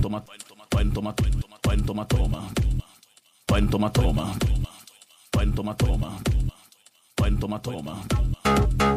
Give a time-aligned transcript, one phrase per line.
[0.00, 1.12] toma, toma,
[1.84, 2.46] toma, toma.
[3.50, 4.36] Vai toma, toma.
[5.34, 6.16] Vai toma, toma.
[7.18, 7.96] Vai toma, toma.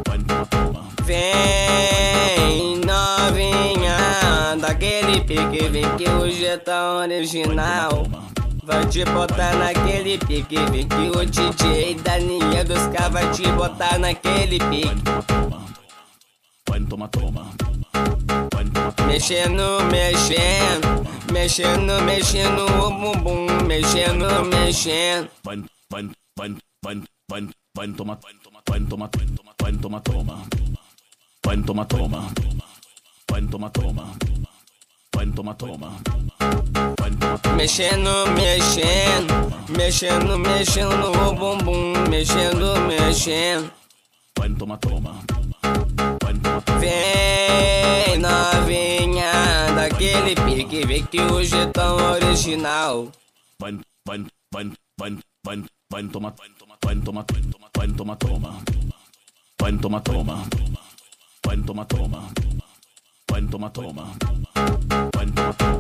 [0.08, 0.88] Vai toma, toma.
[1.04, 8.08] Vem novinha, daquele pique, vem que hoje é tão original.
[8.63, 13.99] Vai te botar naquele pique, vem que o DJ Daniel dos K vai te botar
[13.99, 15.01] naquele pique.
[15.04, 15.63] Toma, toma.
[16.90, 17.63] Toma, toma.
[19.08, 20.52] Mexendo, mexendo,
[21.44, 25.30] mexendo, mexendo o bumbum, mexendo, mexendo.
[25.44, 29.09] Vai, vai, vai, vai, vai, vai toma, vai toma, vai toma,
[29.62, 30.48] vai toma, toma.
[31.45, 32.32] Vai toma, toma.
[33.30, 34.16] Vai toma, toma.
[35.13, 35.58] Vai toma.
[37.57, 39.34] Mexendo, mexendo,
[39.77, 43.70] mexendo, mexendo o bumbum, mexendo, mexendo.
[44.40, 45.43] Vai toma, toma.
[50.13, 53.12] Daquele pique, vem que hoje é tão original.
[53.59, 57.26] Vai, vai, vai, vai, vai, vai toma, vai toma, vai toma,
[57.76, 58.63] vai toma, toma.
[59.60, 60.48] Vai toma, toma.
[61.46, 62.29] Vai toma, toma.
[63.32, 64.17] Vai toma, toma.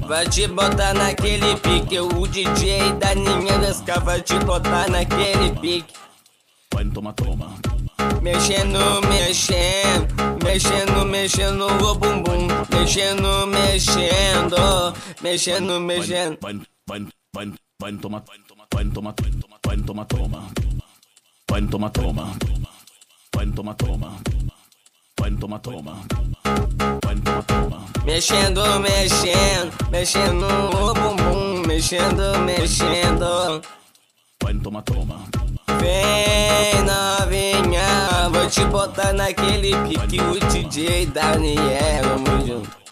[0.07, 5.93] Vai te botar naquele pique, o DJ da Ninha K vai te botar naquele pique.
[6.73, 7.55] Vai toma, toma.
[8.21, 16.37] Mexendo, mexendo, mexendo, mexendo o bumbum, mexendo, mexendo, mexendo, mexendo.
[16.41, 19.55] Vai, vai, vai, vai toma, vai toma, vai toma, toma.
[19.65, 20.49] Vai toma, toma.
[21.51, 22.37] Vai toma, toma.
[23.33, 24.19] Vai toma, toma.
[25.19, 27.85] Vai toma, toma.
[28.05, 33.61] Mexendo, mexendo, mexendo o bumbum, mexendo, mexendo.
[34.43, 35.25] Vai toma, toma.
[35.79, 36.32] Vem
[38.53, 42.82] te botar naquele pique, o DJ Daniel, vamos junto.